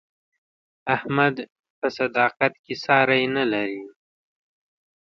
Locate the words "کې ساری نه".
2.63-3.43